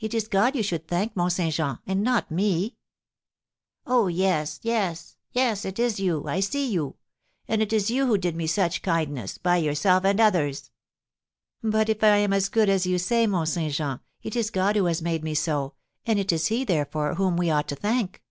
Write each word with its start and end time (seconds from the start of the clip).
"It 0.00 0.14
is 0.14 0.26
God 0.26 0.56
you 0.56 0.64
should 0.64 0.88
thank, 0.88 1.14
Mont 1.14 1.32
Saint 1.32 1.54
Jean, 1.54 1.78
and 1.86 2.02
not 2.02 2.28
me." 2.28 2.74
"Yes, 3.86 4.58
yes, 4.64 5.16
yes, 5.30 5.64
it 5.64 5.78
is 5.78 6.00
you, 6.00 6.26
I 6.26 6.40
see 6.40 6.68
you; 6.68 6.96
and 7.46 7.62
it 7.62 7.72
is 7.72 7.88
you 7.88 8.06
who 8.06 8.18
did 8.18 8.34
me 8.34 8.48
such 8.48 8.82
kindness, 8.82 9.38
by 9.38 9.58
yourself 9.58 10.04
and 10.04 10.20
others." 10.20 10.72
"But 11.62 11.88
if 11.88 12.02
I 12.02 12.16
am 12.16 12.32
as 12.32 12.48
good 12.48 12.68
as 12.68 12.84
you 12.84 12.98
say, 12.98 13.28
Mont 13.28 13.48
Saint 13.48 13.72
Jean, 13.74 14.00
it 14.24 14.34
is 14.34 14.50
God 14.50 14.74
who 14.74 14.86
has 14.86 15.00
made 15.00 15.22
me 15.22 15.34
so, 15.34 15.74
and 16.04 16.18
it 16.18 16.32
is 16.32 16.48
he, 16.48 16.64
therefore, 16.64 17.14
whom 17.14 17.36
we 17.36 17.48
ought 17.48 17.68
to 17.68 17.76
thank." 17.76 18.24